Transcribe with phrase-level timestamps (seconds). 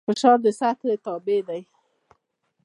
[0.07, 1.61] فشار د سطحې تابع دی.